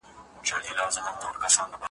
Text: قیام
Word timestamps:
قیام 0.41 1.71